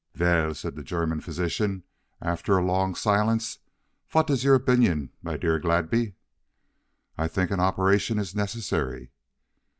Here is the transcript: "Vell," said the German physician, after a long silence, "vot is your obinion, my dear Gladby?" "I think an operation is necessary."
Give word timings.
"Vell," 0.15 0.55
said 0.55 0.75
the 0.75 0.81
German 0.81 1.21
physician, 1.21 1.83
after 2.21 2.57
a 2.57 2.65
long 2.65 2.95
silence, 2.95 3.59
"vot 4.09 4.31
is 4.31 4.43
your 4.43 4.57
obinion, 4.57 5.09
my 5.21 5.37
dear 5.37 5.59
Gladby?" 5.59 6.15
"I 7.19 7.27
think 7.27 7.51
an 7.51 7.59
operation 7.59 8.17
is 8.17 8.33
necessary." 8.33 9.11